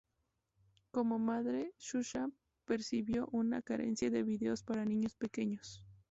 Como 0.89 1.19
madre, 1.19 1.75
Xuxa 1.77 2.27
percibió 2.65 3.27
una 3.31 3.61
carencia 3.61 4.09
de 4.09 4.23
videos 4.23 4.63
para 4.63 4.83
niños 4.83 5.15
pequeños. 5.15 5.85